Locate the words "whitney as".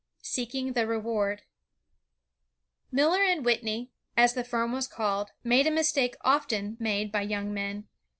3.45-4.33